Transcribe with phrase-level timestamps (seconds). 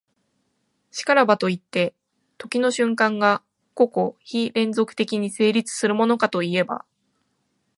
[0.91, 1.93] 然らばといって、
[2.39, 3.43] 時の瞬間が
[3.75, 6.85] 個々非連続的に成立するものかといえば、